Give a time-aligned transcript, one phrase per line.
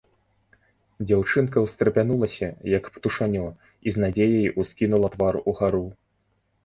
[1.07, 5.85] Дзяўчынка ўстрапянулася, як птушанё, і з надзеяй ускінула твар угару.